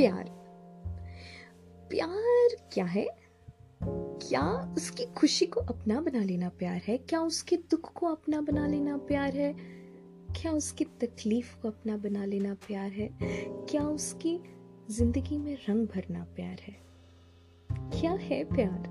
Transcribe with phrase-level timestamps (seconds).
[0.00, 0.24] प्यार।
[1.90, 3.06] प्यार क्या है?
[4.28, 6.98] क्या उसकी खुशी को अपना बना लेना प्यार है?
[6.98, 9.54] क्या उसके दुख को अपना बना लेना प्यार है?
[10.36, 13.10] क्या उसकी तकलीफ़ को अपना बना लेना प्यार है?
[13.70, 14.40] क्या उसकी
[14.90, 16.76] ज़िंदगी में रंग भरना प्यार है?
[18.00, 18.88] क्या है प्यार?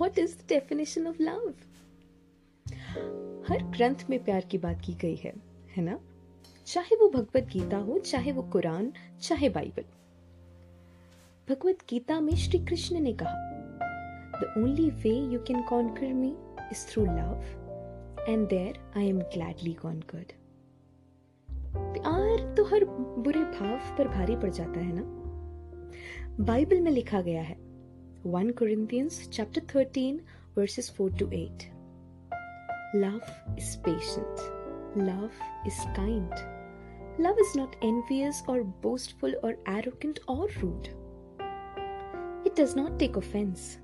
[0.00, 1.54] What is the definition of love
[3.48, 5.34] हर ग्रंथ में प्यार की बात की गई है
[5.76, 6.00] है ना?
[6.66, 9.84] चाहे वो भगवत गीता हो, चाहे वो कुरान, चाहे बाइबल।
[11.50, 13.34] भगवत गीता में श्री कृष्ण ने कहा
[14.40, 16.36] the only way you can conquer me
[16.72, 20.32] is through love and there I am gladly conquered
[21.72, 22.84] प्यार तो हर
[23.18, 25.02] बुरे भाव पर भारी पड़ जाता है ना?
[26.44, 27.56] बाइबल में लिखा गया है,
[28.26, 30.20] one Corinthians chapter thirteen
[30.58, 31.70] verses four to eight
[32.96, 33.20] love
[33.58, 34.36] is patient
[34.98, 35.30] love
[35.66, 36.30] is kind
[37.20, 41.05] love is not envious और बोस्टफुल और एरोकेंट और rude
[42.56, 43.78] does not take offense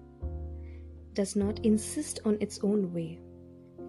[1.15, 3.20] does not insist on its own way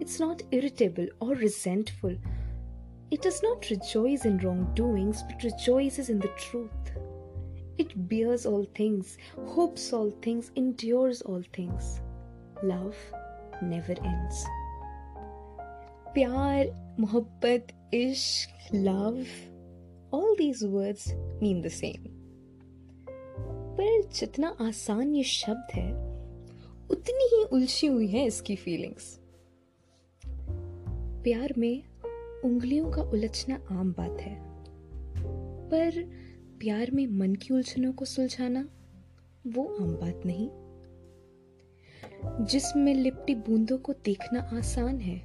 [0.00, 2.16] it's not irritable or resentful
[3.14, 6.70] it does not rejoice in wrongdoings, but rejoices in the truth.
[7.78, 12.00] It bears all things, hopes all things, endures all things.
[12.62, 12.96] Love
[13.62, 14.44] never ends.
[16.14, 16.66] Pyar,
[16.98, 19.28] mohabbat, ishq, love,
[20.10, 22.13] all these words mean the same.
[23.74, 25.92] पर जितना आसान ये शब्द है,
[26.90, 29.20] उतनी ही उलझी हुई है इसकी फीलिंग्स
[31.24, 31.82] प्यार में
[32.44, 34.36] उंगलियों का उलझना आम बात है,
[35.70, 36.02] पर
[36.58, 38.68] प्यार में मन की उलझनों को सुलझाना
[39.46, 40.48] वो आम बात नहीं.
[42.46, 45.18] जिसमें लिपटी बूंदों को देखना आसान है,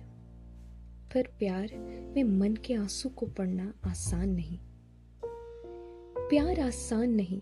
[1.14, 1.76] पर प्यार
[2.16, 4.60] में मन के आँसू को पढ़ना आसान नहीं.
[6.30, 7.42] प्यार आसान नहीं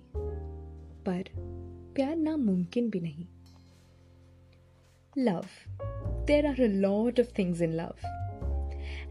[1.08, 1.24] पर
[1.94, 3.26] प्यार नामुमकिन भी नहीं
[5.18, 5.46] love
[6.26, 7.94] there are a lot of things in love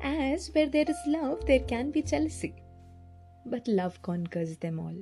[0.04, 2.56] as where there is love, there can be jealousy.
[3.46, 4.96] But love conquers them all.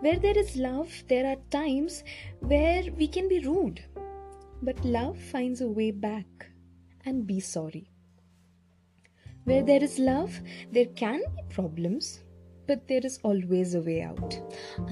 [0.00, 2.04] Where there is love, there are times
[2.40, 3.82] where we can be rude.
[4.62, 6.46] But love finds a way back
[7.04, 7.88] and be sorry.
[9.44, 10.40] Where there is love,
[10.72, 12.20] there can be problems,
[12.69, 14.39] but there is always a way out.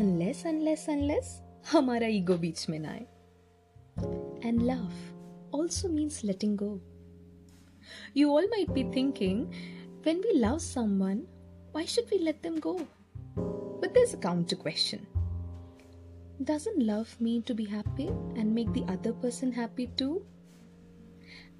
[0.04, 2.38] Unless, unless, unless, hamara ego
[2.70, 2.94] mein na
[4.42, 4.96] And love
[5.52, 6.82] also means letting go.
[8.14, 9.54] You all might be thinking,
[10.04, 11.28] when we love someone,
[11.72, 12.76] why should we let them go?
[13.36, 15.06] But there's a counter question.
[16.44, 20.26] Doesn't love mean to be happy and make the other person happy too?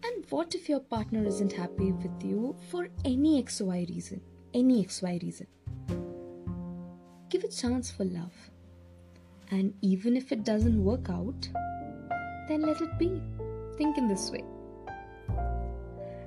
[0.04, 4.22] And what if your partner isn't happy with you for any XY reason?
[4.54, 5.48] Any XY reason
[7.29, 8.33] Give a chance for love.
[9.51, 11.49] And even if it doesn't work out,
[12.49, 13.21] then let it be.
[13.77, 14.45] Think in this way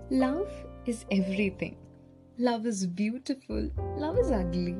[0.09, 0.51] Love
[0.85, 1.77] is everything.
[2.37, 3.71] Love is beautiful.
[3.97, 4.75] Love is ugly.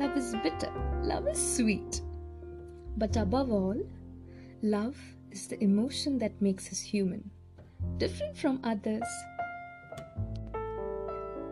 [0.00, 0.72] Love is bitter.
[1.02, 2.00] Love is sweet.
[2.96, 3.76] But above all,
[4.62, 4.96] love
[5.30, 7.30] is the emotion that makes us human,
[7.98, 9.08] different from others.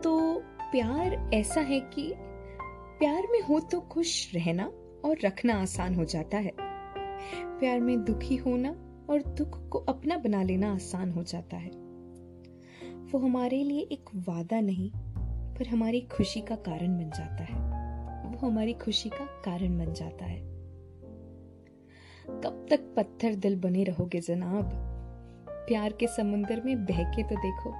[0.03, 2.13] तो प्यार ऐसा है कि
[2.98, 4.64] प्यार में हो तो खुश रहना
[5.04, 6.52] और रखना आसान हो जाता है।
[7.58, 8.70] प्यार में दुखी होना
[9.10, 11.70] और दुख को अपना बना लेना आसान हो जाता है।
[12.92, 14.90] वो हमारे लिए एक वादा नहीं,
[15.54, 17.54] पर हमारी खुशी का कारण बन जाता है।
[18.30, 20.40] वो हमारी खुशी का कारण बन जाता है।
[22.26, 24.70] कब तक पत्थर दिल बने रहोगे जनाब?
[25.50, 27.70] प्यार के समुंदर में बहके तो देखो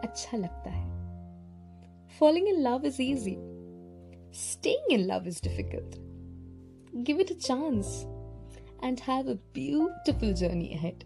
[0.00, 0.92] अच्छा लगता है।
[2.20, 3.51] Falling in love is easy
[4.32, 5.98] Staying in love is difficult.
[7.04, 8.06] Give it a chance
[8.80, 11.04] and have a beautiful journey ahead.